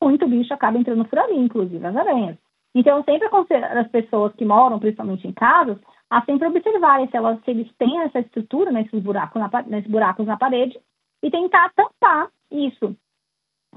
Muito 0.00 0.28
bicho 0.28 0.54
acaba 0.54 0.78
entrando 0.78 1.04
por 1.04 1.18
ali, 1.18 1.36
inclusive 1.36 1.84
as 1.84 1.96
aranhas. 1.96 2.36
Então, 2.72 3.02
sempre 3.02 3.26
aconselho 3.26 3.64
as 3.64 3.88
pessoas 3.88 4.32
que 4.34 4.44
moram, 4.44 4.78
principalmente 4.78 5.26
em 5.26 5.32
casas, 5.32 5.78
a 6.08 6.22
sempre 6.24 6.46
observarem 6.46 7.08
se, 7.08 7.16
elas, 7.16 7.42
se 7.44 7.50
eles 7.50 7.68
têm 7.78 8.00
essa 8.02 8.20
estrutura 8.20 8.70
nesses 8.70 9.02
buracos, 9.02 9.40
na, 9.40 9.62
nesses 9.62 9.90
buracos 9.90 10.26
na 10.26 10.36
parede 10.36 10.78
e 11.22 11.30
tentar 11.30 11.72
tampar 11.74 12.28
isso. 12.50 12.94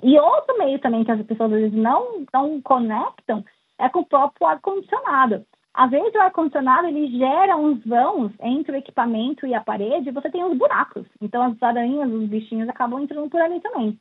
E 0.01 0.17
outro 0.19 0.57
meio 0.57 0.79
também 0.79 1.03
que 1.03 1.11
as 1.11 1.21
pessoas 1.25 1.51
às 1.53 1.59
vezes 1.59 1.77
não, 1.77 2.25
não 2.33 2.61
conectam 2.61 3.43
é 3.77 3.89
com 3.89 3.99
o 3.99 4.05
próprio 4.05 4.47
ar-condicionado. 4.47 5.45
Às 5.73 5.91
vezes 5.91 6.13
o 6.13 6.19
ar-condicionado 6.19 6.87
ele 6.87 7.17
gera 7.17 7.55
uns 7.55 7.83
vãos 7.85 8.31
entre 8.41 8.73
o 8.73 8.75
equipamento 8.75 9.45
e 9.45 9.53
a 9.53 9.61
parede 9.61 10.09
e 10.09 10.11
você 10.11 10.29
tem 10.29 10.43
uns 10.43 10.57
buracos. 10.57 11.05
Então 11.21 11.41
as 11.41 11.61
aranhas, 11.61 12.11
os 12.11 12.27
bichinhos 12.27 12.67
acabam 12.67 13.01
entrando 13.01 13.29
por 13.29 13.39
ali 13.39 13.59
também. 13.61 13.97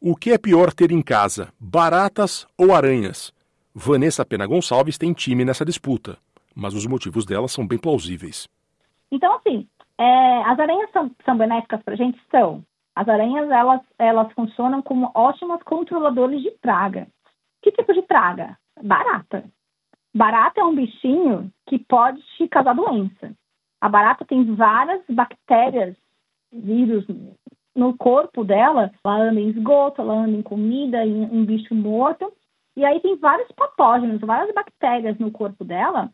O 0.00 0.16
que 0.16 0.32
é 0.32 0.38
pior 0.38 0.72
ter 0.72 0.90
em 0.90 1.02
casa, 1.02 1.52
baratas 1.58 2.46
ou 2.56 2.74
aranhas? 2.74 3.32
Vanessa 3.74 4.24
Pena 4.24 4.46
Gonçalves 4.46 4.98
tem 4.98 5.12
time 5.12 5.44
nessa 5.44 5.64
disputa, 5.64 6.18
mas 6.54 6.74
os 6.74 6.86
motivos 6.86 7.24
dela 7.24 7.48
são 7.48 7.66
bem 7.66 7.78
plausíveis. 7.78 8.48
Então, 9.12 9.34
assim, 9.34 9.66
é, 9.98 10.42
as 10.44 10.58
aranhas 10.58 10.90
são, 10.90 11.10
são 11.24 11.36
benéficas 11.36 11.82
para 11.82 11.94
a 11.94 11.96
gente? 11.96 12.18
São. 12.30 12.64
As 12.94 13.08
aranhas, 13.08 13.50
elas, 13.50 13.80
elas 13.98 14.32
funcionam 14.32 14.82
como 14.82 15.10
ótimas 15.14 15.62
controladores 15.62 16.42
de 16.42 16.50
praga. 16.50 17.06
Que 17.62 17.70
tipo 17.72 17.92
de 17.92 18.02
praga? 18.02 18.58
Barata. 18.82 19.44
Barata 20.14 20.60
é 20.60 20.64
um 20.64 20.74
bichinho 20.74 21.52
que 21.66 21.78
pode 21.78 22.20
te 22.36 22.48
causar 22.48 22.74
doença. 22.74 23.32
A 23.80 23.88
barata 23.88 24.24
tem 24.24 24.54
várias 24.54 25.02
bactérias, 25.08 25.96
vírus 26.52 27.06
no 27.74 27.96
corpo 27.96 28.44
dela. 28.44 28.90
Ela 29.04 29.22
anda 29.22 29.40
em 29.40 29.48
esgoto, 29.50 30.02
ela 30.02 30.14
anda 30.14 30.36
em 30.36 30.42
comida, 30.42 31.04
em, 31.04 31.22
em 31.22 31.44
bicho 31.44 31.74
morto. 31.74 32.32
E 32.76 32.84
aí 32.84 33.00
tem 33.00 33.16
vários 33.16 33.50
patógenos, 33.52 34.20
várias 34.20 34.54
bactérias 34.54 35.18
no 35.18 35.30
corpo 35.30 35.64
dela, 35.64 36.10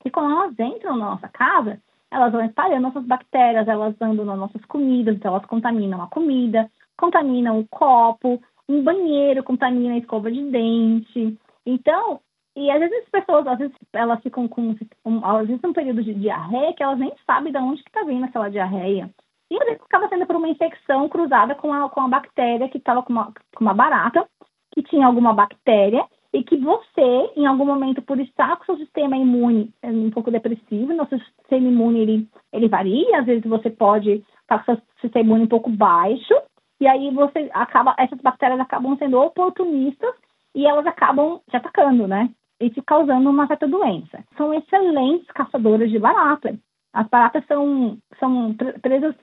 que 0.00 0.10
quando 0.10 0.32
elas 0.32 0.58
entram 0.58 0.96
na 0.96 1.10
nossa 1.10 1.28
casa, 1.28 1.80
elas 2.10 2.32
vão 2.32 2.44
espalhando 2.44 2.88
essas 2.88 3.04
bactérias, 3.04 3.68
elas 3.68 3.94
andam 4.00 4.24
nas 4.24 4.38
nossas 4.38 4.64
comidas, 4.64 5.16
então 5.16 5.32
elas 5.32 5.46
contaminam 5.46 6.02
a 6.02 6.08
comida, 6.08 6.70
contaminam 6.96 7.60
o 7.60 7.68
copo, 7.68 8.40
um 8.68 8.82
banheiro 8.82 9.42
contamina 9.42 9.94
a 9.94 9.98
escova 9.98 10.30
de 10.30 10.42
dente. 10.50 11.38
Então, 11.66 12.20
e 12.56 12.70
às 12.70 12.78
vezes 12.78 13.04
as 13.04 13.08
pessoas, 13.10 13.46
às 13.46 13.58
vezes 13.58 13.74
elas 13.92 14.20
ficam 14.22 14.46
com, 14.48 14.76
um, 15.04 15.24
às 15.24 15.46
vezes 15.46 15.62
um 15.64 15.72
período 15.72 16.02
de 16.02 16.14
diarreia 16.14 16.72
que 16.74 16.82
elas 16.82 16.98
nem 16.98 17.12
sabem 17.26 17.52
de 17.52 17.58
onde 17.58 17.82
que 17.82 17.88
está 17.88 18.04
vindo 18.04 18.24
aquela 18.24 18.50
diarreia. 18.50 19.10
E 19.50 19.56
às 19.56 19.64
vezes 19.64 19.82
acaba 19.82 20.08
sendo 20.08 20.26
por 20.26 20.36
uma 20.36 20.48
infecção 20.48 21.08
cruzada 21.08 21.54
com 21.54 21.72
a, 21.72 21.88
com 21.88 22.00
a 22.00 22.08
bactéria 22.08 22.68
que 22.68 22.78
estava 22.78 23.02
com 23.02 23.12
uma, 23.12 23.32
com 23.54 23.64
uma 23.64 23.74
barata, 23.74 24.26
que 24.72 24.82
tinha 24.82 25.06
alguma 25.06 25.32
bactéria, 25.32 26.06
e 26.32 26.44
que 26.44 26.56
você, 26.56 27.32
em 27.36 27.46
algum 27.46 27.64
momento, 27.64 28.00
por 28.02 28.18
estar 28.20 28.56
com 28.56 28.64
seu 28.64 28.76
sistema 28.76 29.16
imune 29.16 29.72
é, 29.82 29.88
um 29.88 30.10
pouco 30.10 30.30
depressivo, 30.30 30.94
nosso 30.94 31.18
sistema 31.18 31.68
imune 31.68 32.00
ele, 32.00 32.28
ele 32.52 32.68
varia, 32.68 33.18
às 33.18 33.26
vezes 33.26 33.44
você 33.44 33.68
pode 33.68 34.24
estar 34.42 34.58
com 34.58 34.74
seu 34.74 34.82
sistema 35.00 35.24
imune 35.24 35.44
um 35.44 35.48
pouco 35.48 35.70
baixo, 35.70 36.34
e 36.80 36.86
aí 36.86 37.10
você 37.10 37.50
acaba, 37.52 37.94
essas 37.98 38.20
bactérias 38.20 38.60
acabam 38.60 38.96
sendo 38.96 39.20
oportunistas 39.20 40.14
e 40.54 40.66
elas 40.66 40.86
acabam 40.86 41.40
te 41.48 41.56
atacando, 41.56 42.08
né? 42.08 42.30
E 42.60 42.70
te 42.70 42.80
causando 42.82 43.28
uma 43.28 43.46
certa 43.46 43.68
doença. 43.68 44.24
São 44.36 44.52
excelentes 44.54 45.26
caçadoras 45.28 45.90
de 45.90 45.98
barata. 45.98 46.58
As 46.92 47.06
baratas 47.08 47.44
são, 47.46 47.98
são 48.18 48.54
presas 48.82 49.14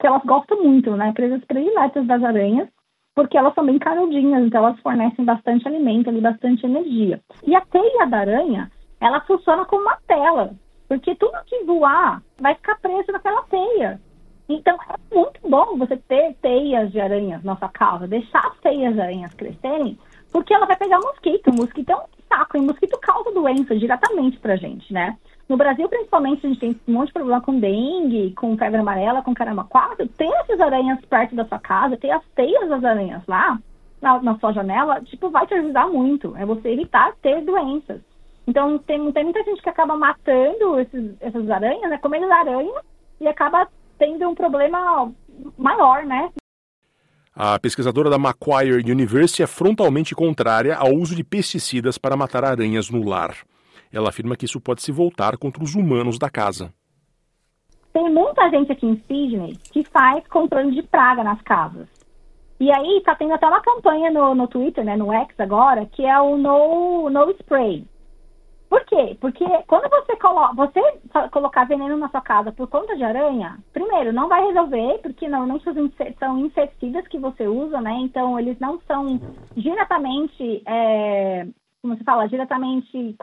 que 0.00 0.06
elas 0.06 0.22
gostam 0.24 0.62
muito, 0.62 0.94
né? 0.96 1.12
Presas 1.12 1.44
prediletas 1.44 2.06
das 2.06 2.22
aranhas, 2.22 2.68
porque 3.14 3.36
elas 3.36 3.54
são 3.54 3.64
bem 3.64 3.78
canudinhas, 3.78 4.44
então 4.44 4.64
elas 4.64 4.80
fornecem 4.80 5.24
bastante 5.24 5.66
alimento 5.66 6.10
e 6.10 6.20
bastante 6.20 6.64
energia. 6.64 7.20
E 7.46 7.54
a 7.54 7.60
teia 7.60 8.06
da 8.06 8.18
aranha, 8.18 8.70
ela 9.00 9.20
funciona 9.22 9.64
como 9.64 9.82
uma 9.82 9.98
tela, 10.06 10.54
porque 10.88 11.14
tudo 11.16 11.44
que 11.46 11.64
voar 11.64 12.22
vai 12.40 12.54
ficar 12.54 12.76
preso 12.80 13.12
naquela 13.12 13.42
teia. 13.44 14.00
Então, 14.48 14.76
é 14.88 15.14
muito 15.14 15.40
bom 15.48 15.78
você 15.78 15.96
ter 15.96 16.34
teias 16.42 16.90
de 16.90 17.00
aranhas 17.00 17.42
na 17.42 17.56
sua 17.56 17.68
casa, 17.68 18.08
deixar 18.08 18.46
as 18.46 18.58
teias 18.58 18.94
de 18.94 19.00
aranhas 19.00 19.32
crescerem, 19.34 19.98
porque 20.30 20.52
ela 20.52 20.66
vai 20.66 20.76
pegar 20.76 20.98
mosquito. 21.00 21.50
O 21.50 21.54
mosquito 21.54 21.90
é 21.90 21.96
um 21.96 22.04
saco, 22.28 22.56
e 22.56 22.60
mosquito 22.60 22.98
causa 23.00 23.32
doença 23.32 23.76
diretamente 23.76 24.38
pra 24.38 24.56
gente, 24.56 24.92
né? 24.92 25.16
No 25.48 25.56
Brasil, 25.56 25.88
principalmente, 25.88 26.46
a 26.46 26.48
gente 26.48 26.60
tem 26.60 26.80
um 26.88 26.92
monte 26.92 27.08
de 27.08 27.14
problema 27.14 27.40
com 27.40 27.58
dengue, 27.58 28.32
com 28.34 28.56
febre 28.56 28.80
amarela, 28.80 29.22
com 29.22 29.34
caramba 29.34 29.64
quatro. 29.64 30.06
Ter 30.08 30.30
essas 30.40 30.60
aranhas 30.60 30.98
perto 31.04 31.34
da 31.34 31.44
sua 31.44 31.58
casa, 31.58 31.96
ter 31.96 32.10
as 32.10 32.24
teias 32.34 32.68
das 32.68 32.82
aranhas 32.84 33.22
lá, 33.26 33.58
na, 34.00 34.20
na 34.22 34.38
sua 34.38 34.52
janela, 34.52 35.00
tipo, 35.02 35.30
vai 35.30 35.46
te 35.46 35.54
ajudar 35.54 35.88
muito. 35.88 36.36
É 36.36 36.46
você 36.46 36.70
evitar 36.70 37.14
ter 37.20 37.42
doenças. 37.42 38.00
Então, 38.46 38.78
tem, 38.78 39.12
tem 39.12 39.24
muita 39.24 39.42
gente 39.44 39.62
que 39.62 39.68
acaba 39.68 39.96
matando 39.96 40.80
esses, 40.80 41.14
essas 41.20 41.48
aranhas, 41.50 41.88
né? 41.90 41.98
Comendo 41.98 42.32
aranha 42.32 42.80
e 43.20 43.28
acaba 43.28 43.68
tendo 43.98 44.28
um 44.28 44.34
problema 44.34 45.12
maior, 45.56 46.04
né? 46.04 46.30
A 47.34 47.58
pesquisadora 47.58 48.10
da 48.10 48.18
Macquarie 48.18 48.74
University 48.74 49.42
é 49.42 49.46
frontalmente 49.46 50.14
contrária 50.14 50.76
ao 50.76 50.92
uso 50.92 51.14
de 51.14 51.24
pesticidas 51.24 51.96
para 51.96 52.16
matar 52.16 52.44
aranhas 52.44 52.90
no 52.90 53.08
lar. 53.08 53.34
Ela 53.92 54.08
afirma 54.08 54.36
que 54.36 54.44
isso 54.44 54.60
pode 54.60 54.82
se 54.82 54.90
voltar 54.90 55.36
contra 55.36 55.62
os 55.62 55.74
humanos 55.74 56.18
da 56.18 56.30
casa. 56.30 56.72
Tem 57.92 58.08
muita 58.10 58.48
gente 58.48 58.72
aqui 58.72 58.86
em 58.86 58.96
Sydney 59.06 59.58
que 59.70 59.84
faz 59.84 60.26
controle 60.28 60.74
de 60.74 60.82
praga 60.82 61.22
nas 61.22 61.40
casas. 61.42 61.86
E 62.58 62.72
aí 62.72 62.98
está 62.98 63.14
tendo 63.14 63.34
até 63.34 63.46
uma 63.46 63.60
campanha 63.60 64.10
no, 64.10 64.34
no 64.34 64.48
Twitter, 64.48 64.84
né, 64.84 64.96
no 64.96 65.12
X 65.12 65.38
agora, 65.40 65.84
que 65.84 66.06
é 66.06 66.18
o 66.20 66.36
No, 66.36 67.10
no 67.10 67.30
Spray. 67.32 67.84
Por 68.70 68.82
quê? 68.86 69.18
Porque 69.20 69.44
quando 69.66 69.90
você, 69.90 70.16
colo 70.16 70.54
você 70.54 70.80
colocar 71.30 71.64
veneno 71.64 71.98
na 71.98 72.08
sua 72.08 72.22
casa 72.22 72.52
por 72.52 72.66
conta 72.68 72.96
de 72.96 73.04
aranha, 73.04 73.58
primeiro, 73.70 74.14
não 74.14 74.28
vai 74.28 74.46
resolver, 74.46 74.98
porque 75.02 75.28
não 75.28 75.60
são 75.60 76.38
inseticidas 76.38 77.06
que 77.08 77.18
você 77.18 77.46
usa, 77.46 77.82
né? 77.82 77.92
Então, 78.00 78.38
eles 78.38 78.58
não 78.58 78.80
são 78.86 79.20
diretamente, 79.54 80.62
é, 80.64 81.46
como 81.82 81.98
se 81.98 82.04
fala, 82.04 82.26
diretamente 82.28 83.14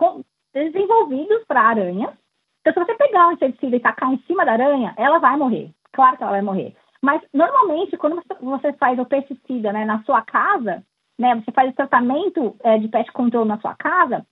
desenvolvidos 0.53 1.43
para 1.45 1.61
aranhas. 1.61 2.13
Então, 2.61 2.73
se 2.73 2.79
você 2.79 2.95
pegar 2.95 3.27
um 3.27 3.33
inseticida 3.33 3.75
e 3.75 3.79
tacar 3.79 4.11
em 4.11 4.21
cima 4.27 4.45
da 4.45 4.53
aranha, 4.53 4.93
ela 4.97 5.19
vai 5.19 5.37
morrer. 5.37 5.71
Claro 5.93 6.17
que 6.17 6.23
ela 6.23 6.33
vai 6.33 6.41
morrer. 6.41 6.75
Mas, 7.01 7.21
normalmente, 7.33 7.97
quando 7.97 8.21
você 8.41 8.73
faz 8.73 8.99
o 8.99 9.05
pesticida 9.05 9.71
né, 9.71 9.85
na 9.85 10.03
sua 10.03 10.21
casa, 10.21 10.83
né, 11.17 11.35
você 11.35 11.51
faz 11.51 11.71
o 11.71 11.75
tratamento 11.75 12.55
é, 12.63 12.77
de 12.77 12.87
pest 12.87 13.11
control 13.11 13.45
na 13.45 13.59
sua 13.59 13.75
casa, 13.75 14.25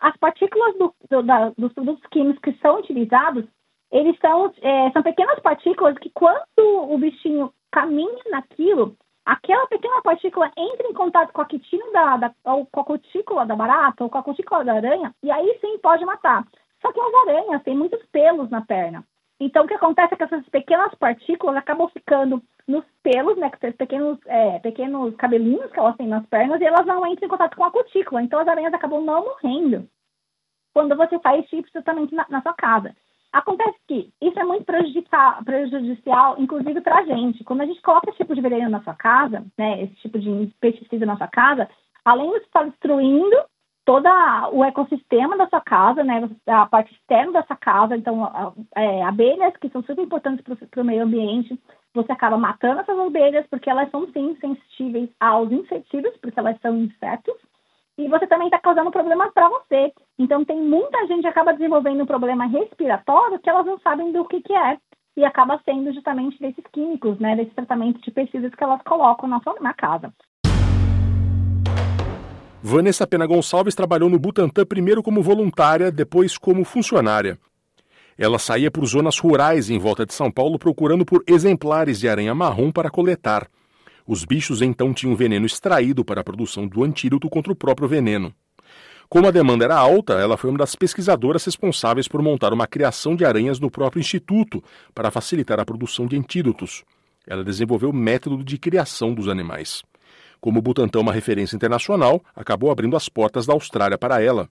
as 0.00 0.16
partículas 0.18 0.76
do, 0.78 0.94
do, 1.10 1.22
da, 1.22 1.50
dos 1.56 1.72
produtos 1.72 2.04
químicos 2.10 2.40
que 2.40 2.52
são 2.60 2.78
utilizados, 2.78 3.44
eles 3.90 4.16
são, 4.18 4.52
é, 4.62 4.90
são 4.90 5.02
pequenas 5.02 5.38
partículas 5.40 5.96
que 5.98 6.10
quando 6.10 6.42
o 6.58 6.98
bichinho 6.98 7.52
caminha 7.72 8.22
naquilo, 8.30 8.96
aquela 9.26 9.66
pequena 9.66 10.00
partícula 10.02 10.50
entra 10.56 10.86
em 10.86 10.94
contato 10.94 11.32
com 11.32 11.42
a 11.42 11.46
quitina 11.46 11.84
da, 11.92 12.16
da, 12.16 12.34
ou 12.44 12.64
com 12.66 12.80
a 12.80 12.84
cutícula 12.84 13.44
da 13.44 13.56
barata 13.56 14.04
ou 14.04 14.08
com 14.08 14.18
a 14.18 14.22
cutícula 14.22 14.64
da 14.64 14.74
aranha, 14.74 15.12
e 15.22 15.30
aí 15.30 15.58
sim 15.60 15.78
pode 15.78 16.04
matar. 16.04 16.46
Só 16.80 16.92
que 16.92 17.00
as 17.00 17.14
aranhas 17.28 17.62
têm 17.64 17.76
muitos 17.76 18.02
pelos 18.06 18.48
na 18.48 18.62
perna. 18.62 19.04
Então, 19.38 19.64
o 19.64 19.68
que 19.68 19.74
acontece 19.74 20.14
é 20.14 20.16
que 20.16 20.22
essas 20.22 20.48
pequenas 20.48 20.94
partículas 20.94 21.56
acabam 21.56 21.88
ficando 21.88 22.42
nos 22.66 22.84
pelos, 23.02 23.36
né, 23.36 23.50
que 23.50 23.72
pequenos, 23.72 24.18
é, 24.26 24.58
pequenos 24.60 25.14
cabelinhos 25.16 25.70
que 25.70 25.78
elas 25.78 25.96
têm 25.96 26.08
nas 26.08 26.24
pernas, 26.26 26.60
e 26.60 26.64
elas 26.64 26.86
não 26.86 27.06
entram 27.06 27.26
em 27.26 27.30
contato 27.30 27.56
com 27.56 27.64
a 27.64 27.70
cutícula. 27.70 28.22
Então, 28.22 28.40
as 28.40 28.48
aranhas 28.48 28.72
acabam 28.72 29.04
não 29.04 29.24
morrendo 29.24 29.88
quando 30.72 30.96
você 30.96 31.18
faz 31.18 31.46
de 31.48 31.62
tratamento 31.72 32.14
na, 32.14 32.26
na 32.28 32.42
sua 32.42 32.54
casa. 32.54 32.94
Acontece 33.32 33.76
que 33.86 34.10
isso 34.20 34.38
é 34.38 34.44
muito 34.44 34.64
prejudicial, 34.64 35.44
prejudicial 35.44 36.36
inclusive 36.38 36.80
para 36.80 37.00
a 37.00 37.04
gente. 37.04 37.44
Quando 37.44 37.62
a 37.62 37.66
gente 37.66 37.82
coloca 37.82 38.08
esse 38.08 38.18
tipo 38.18 38.34
de 38.34 38.40
veneno 38.40 38.70
na 38.70 38.82
sua 38.82 38.94
casa, 38.94 39.44
né, 39.58 39.82
esse 39.82 39.94
tipo 39.96 40.18
de 40.18 40.52
pesticida 40.60 41.04
na 41.04 41.16
sua 41.16 41.28
casa, 41.28 41.68
além 42.04 42.30
de 42.30 42.38
estar 42.38 42.64
destruindo 42.64 43.36
todo 43.84 44.08
o 44.52 44.64
ecossistema 44.64 45.36
da 45.36 45.48
sua 45.48 45.60
casa, 45.60 46.02
né, 46.02 46.28
a 46.46 46.66
parte 46.66 46.92
externa 46.92 47.32
dessa 47.32 47.54
casa, 47.54 47.96
então 47.96 48.56
é, 48.74 49.04
abelhas 49.04 49.56
que 49.58 49.68
são 49.68 49.80
super 49.82 50.02
importantes 50.02 50.44
para 50.44 50.82
o 50.82 50.84
meio 50.84 51.04
ambiente, 51.04 51.56
você 51.94 52.10
acaba 52.10 52.36
matando 52.36 52.80
essas 52.80 52.98
abelhas 52.98 53.46
porque 53.48 53.70
elas 53.70 53.88
são 53.90 54.06
sim 54.12 54.36
sensíveis 54.40 55.08
aos 55.20 55.52
inseticidas, 55.52 56.16
porque 56.18 56.38
elas 56.38 56.60
são 56.60 56.76
insetos, 56.76 57.36
e 57.98 58.08
você 58.08 58.26
também 58.26 58.48
está 58.48 58.58
causando 58.58 58.90
problemas 58.90 59.32
para 59.32 59.48
você. 59.48 59.92
Então 60.18 60.44
tem 60.44 60.60
muita 60.60 61.06
gente 61.06 61.22
que 61.22 61.28
acaba 61.28 61.52
desenvolvendo 61.52 62.02
um 62.02 62.06
problema 62.06 62.46
respiratório 62.46 63.38
que 63.38 63.48
elas 63.48 63.64
não 63.64 63.78
sabem 63.80 64.12
do 64.12 64.24
que, 64.26 64.40
que 64.42 64.52
é. 64.52 64.76
E 65.16 65.24
acaba 65.24 65.58
sendo 65.64 65.92
justamente 65.94 66.38
desses 66.38 66.64
químicos, 66.72 67.18
né? 67.18 67.34
Desse 67.36 67.52
tratamento 67.52 68.00
de 68.02 68.10
pesticidas 68.10 68.54
que 68.54 68.62
elas 68.62 68.82
colocam 68.82 69.26
na, 69.26 69.40
sua, 69.40 69.54
na 69.60 69.72
casa. 69.72 70.12
Vanessa 72.62 73.06
Pena 73.06 73.26
Gonçalves 73.26 73.74
trabalhou 73.74 74.10
no 74.10 74.18
Butantan 74.18 74.66
primeiro 74.66 75.02
como 75.02 75.22
voluntária, 75.22 75.90
depois 75.90 76.36
como 76.36 76.64
funcionária. 76.64 77.38
Ela 78.18 78.38
saía 78.38 78.70
por 78.70 78.84
zonas 78.84 79.18
rurais 79.18 79.70
em 79.70 79.78
volta 79.78 80.04
de 80.04 80.12
São 80.12 80.30
Paulo 80.30 80.58
procurando 80.58 81.04
por 81.04 81.22
exemplares 81.26 81.98
de 81.98 82.08
aranha 82.08 82.34
marrom 82.34 82.70
para 82.70 82.90
coletar. 82.90 83.46
Os 84.06 84.24
bichos 84.24 84.62
então 84.62 84.94
tinham 84.94 85.16
veneno 85.16 85.46
extraído 85.46 86.04
para 86.04 86.20
a 86.20 86.24
produção 86.24 86.66
do 86.66 86.84
antídoto 86.84 87.28
contra 87.28 87.52
o 87.52 87.56
próprio 87.56 87.88
veneno. 87.88 88.32
Como 89.08 89.26
a 89.26 89.30
demanda 89.30 89.64
era 89.64 89.76
alta, 89.76 90.14
ela 90.14 90.36
foi 90.36 90.50
uma 90.50 90.58
das 90.58 90.74
pesquisadoras 90.74 91.44
responsáveis 91.44 92.08
por 92.08 92.22
montar 92.22 92.52
uma 92.52 92.66
criação 92.66 93.14
de 93.14 93.24
aranhas 93.24 93.60
no 93.60 93.70
próprio 93.70 94.00
instituto 94.00 94.62
para 94.94 95.10
facilitar 95.10 95.60
a 95.60 95.64
produção 95.64 96.06
de 96.06 96.16
antídotos. 96.16 96.84
Ela 97.26 97.44
desenvolveu 97.44 97.90
o 97.90 97.94
método 97.94 98.44
de 98.44 98.58
criação 98.58 99.14
dos 99.14 99.28
animais. 99.28 99.82
Como 100.40 100.60
o 100.60 100.96
é 100.96 100.98
uma 100.98 101.12
referência 101.12 101.56
internacional, 101.56 102.22
acabou 102.34 102.70
abrindo 102.70 102.96
as 102.96 103.08
portas 103.08 103.46
da 103.46 103.52
Austrália 103.52 103.98
para 103.98 104.22
ela. 104.22 104.48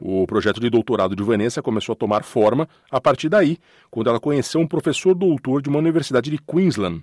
O 0.00 0.26
projeto 0.26 0.60
de 0.60 0.70
doutorado 0.70 1.14
de 1.14 1.22
Vanessa 1.22 1.62
começou 1.62 1.92
a 1.92 1.96
tomar 1.96 2.24
forma 2.24 2.68
a 2.90 3.00
partir 3.00 3.28
daí, 3.28 3.58
quando 3.90 4.08
ela 4.08 4.20
conheceu 4.20 4.60
um 4.60 4.66
professor 4.66 5.14
doutor 5.14 5.62
de 5.62 5.68
uma 5.68 5.78
universidade 5.78 6.30
de 6.30 6.38
Queensland. 6.38 7.02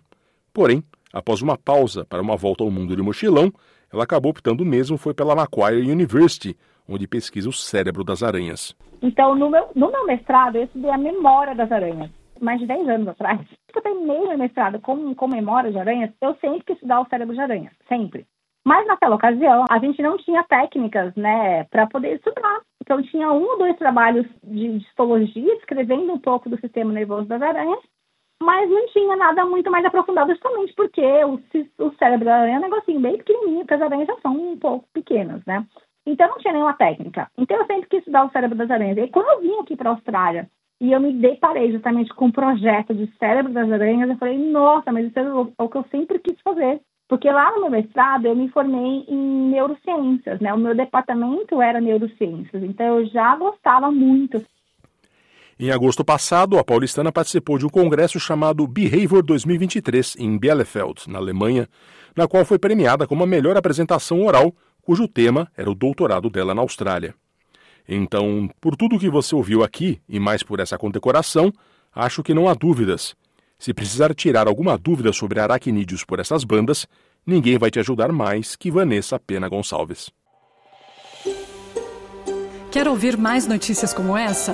Porém, 0.53 0.83
Após 1.13 1.41
uma 1.41 1.57
pausa 1.57 2.05
para 2.05 2.21
uma 2.21 2.37
volta 2.37 2.63
ao 2.63 2.71
mundo 2.71 2.95
de 2.95 3.01
mochilão, 3.01 3.51
ela 3.91 4.03
acabou 4.03 4.31
optando 4.31 4.63
mesmo 4.63 4.97
foi 4.97 5.13
pela 5.13 5.35
Macquarie 5.35 5.91
University, 5.91 6.55
onde 6.87 7.07
pesquisa 7.07 7.49
o 7.49 7.53
cérebro 7.53 8.03
das 8.03 8.23
aranhas. 8.23 8.75
Então, 9.01 9.35
no 9.35 9.49
meu, 9.49 9.69
no 9.75 9.91
meu 9.91 10.05
mestrado, 10.05 10.55
eu 10.55 10.63
estudei 10.63 10.89
a 10.89 10.97
memória 10.97 11.55
das 11.55 11.71
aranhas. 11.71 12.09
Mais 12.39 12.59
de 12.59 12.65
10 12.65 12.89
anos 12.89 13.07
atrás, 13.09 13.39
eu 13.75 13.81
terminei 13.81 14.19
meu 14.19 14.37
mestrado 14.37 14.79
com, 14.79 15.13
com 15.13 15.27
memória 15.27 15.71
de 15.71 15.77
aranhas, 15.77 16.11
eu 16.21 16.35
sempre 16.35 16.63
quis 16.65 16.75
estudar 16.75 17.01
o 17.01 17.07
cérebro 17.07 17.35
de 17.35 17.41
aranhas, 17.41 17.73
sempre. 17.87 18.25
Mas 18.65 18.85
naquela 18.87 19.15
ocasião, 19.15 19.65
a 19.69 19.79
gente 19.79 20.01
não 20.01 20.17
tinha 20.17 20.43
técnicas, 20.43 21.13
né, 21.15 21.63
para 21.65 21.87
poder 21.87 22.15
estudar. 22.15 22.61
Então, 22.81 23.01
tinha 23.01 23.31
um 23.31 23.43
ou 23.43 23.57
dois 23.57 23.75
trabalhos 23.77 24.25
de 24.43 24.77
histologia, 24.77 25.53
escrevendo 25.55 26.13
um 26.13 26.19
pouco 26.19 26.49
do 26.49 26.59
sistema 26.59 26.91
nervoso 26.93 27.27
das 27.27 27.41
aranhas, 27.41 27.79
mas 28.41 28.69
não 28.69 28.87
tinha 28.87 29.15
nada 29.15 29.45
muito 29.45 29.69
mais 29.71 29.85
aprofundado, 29.85 30.31
justamente 30.31 30.73
porque 30.73 31.01
o, 31.23 31.39
o 31.79 31.93
cérebro 31.95 32.25
da 32.25 32.35
aranha 32.37 32.55
é 32.55 32.59
um 32.59 32.63
negocinho 32.63 32.99
bem 32.99 33.17
pequenininho, 33.17 33.59
porque 33.59 33.73
as 33.75 33.81
aranhas 33.81 34.07
já 34.07 34.17
são 34.21 34.33
um 34.33 34.57
pouco 34.57 34.85
pequenas, 34.93 35.41
né? 35.45 35.65
Então, 36.05 36.27
não 36.27 36.37
tinha 36.37 36.53
nenhuma 36.53 36.73
técnica. 36.73 37.29
Então, 37.37 37.57
eu 37.57 37.65
sempre 37.65 37.87
quis 37.87 37.99
estudar 37.99 38.25
o 38.25 38.31
cérebro 38.31 38.57
das 38.57 38.71
aranhas. 38.71 38.97
E 38.97 39.07
quando 39.07 39.27
eu 39.27 39.41
vim 39.41 39.59
aqui 39.59 39.75
para 39.75 39.89
a 39.89 39.93
Austrália 39.93 40.49
e 40.79 40.91
eu 40.91 40.99
me 40.99 41.13
deparei 41.13 41.71
justamente 41.71 42.11
com 42.13 42.25
um 42.25 42.31
projeto 42.31 42.93
de 42.93 43.05
cérebro 43.17 43.53
das 43.53 43.71
aranhas, 43.71 44.09
eu 44.09 44.17
falei, 44.17 44.37
nossa, 44.37 44.91
mas 44.91 45.05
isso 45.07 45.19
é 45.19 45.23
o 45.63 45.69
que 45.69 45.77
eu 45.77 45.85
sempre 45.91 46.17
quis 46.19 46.39
fazer. 46.41 46.81
Porque 47.07 47.29
lá 47.29 47.51
no 47.51 47.61
meu 47.61 47.69
mestrado 47.69 48.25
eu 48.25 48.35
me 48.35 48.47
formei 48.49 49.05
em 49.07 49.49
neurociências, 49.49 50.39
né? 50.39 50.53
O 50.53 50.57
meu 50.57 50.73
departamento 50.73 51.61
era 51.61 51.81
neurociências, 51.81 52.63
então 52.63 52.99
eu 52.99 53.05
já 53.07 53.35
gostava 53.35 53.91
muito. 53.91 54.41
Em 55.61 55.69
agosto 55.69 56.03
passado, 56.03 56.57
a 56.57 56.63
paulistana 56.63 57.11
participou 57.11 57.55
de 57.55 57.67
um 57.67 57.69
congresso 57.69 58.19
chamado 58.19 58.65
Behavior 58.65 59.21
2023 59.21 60.15
em 60.17 60.35
Bielefeld, 60.35 61.07
na 61.07 61.19
Alemanha, 61.19 61.69
na 62.17 62.27
qual 62.27 62.43
foi 62.43 62.57
premiada 62.57 63.05
como 63.05 63.23
a 63.23 63.27
melhor 63.27 63.55
apresentação 63.55 64.25
oral, 64.25 64.55
cujo 64.81 65.07
tema 65.07 65.47
era 65.55 65.69
o 65.69 65.75
doutorado 65.75 66.31
dela 66.31 66.55
na 66.55 66.63
Austrália. 66.63 67.13
Então, 67.87 68.49
por 68.59 68.75
tudo 68.75 68.97
que 68.97 69.07
você 69.07 69.35
ouviu 69.35 69.63
aqui 69.63 70.01
e 70.09 70.19
mais 70.19 70.41
por 70.41 70.59
essa 70.59 70.79
condecoração, 70.79 71.53
acho 71.93 72.23
que 72.23 72.33
não 72.33 72.49
há 72.49 72.55
dúvidas. 72.55 73.13
Se 73.59 73.71
precisar 73.71 74.15
tirar 74.15 74.47
alguma 74.47 74.75
dúvida 74.79 75.13
sobre 75.13 75.39
aracnídeos 75.39 76.03
por 76.03 76.19
essas 76.19 76.43
bandas, 76.43 76.87
ninguém 77.23 77.59
vai 77.59 77.69
te 77.69 77.79
ajudar 77.79 78.11
mais 78.11 78.55
que 78.55 78.71
Vanessa 78.71 79.19
Pena 79.19 79.47
Gonçalves. 79.47 80.09
Quer 82.71 82.87
ouvir 82.87 83.15
mais 83.15 83.45
notícias 83.45 83.93
como 83.93 84.17
essa? 84.17 84.53